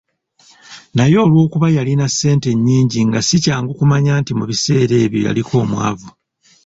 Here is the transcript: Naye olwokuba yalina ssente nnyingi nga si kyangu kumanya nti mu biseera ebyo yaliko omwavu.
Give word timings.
Naye 0.95 1.15
olwokuba 1.25 1.67
yalina 1.75 2.05
ssente 2.11 2.49
nnyingi 2.53 2.99
nga 3.07 3.19
si 3.27 3.37
kyangu 3.43 3.71
kumanya 3.79 4.13
nti 4.21 4.31
mu 4.37 4.43
biseera 4.49 4.95
ebyo 5.05 5.19
yaliko 5.25 5.53
omwavu. 5.63 6.09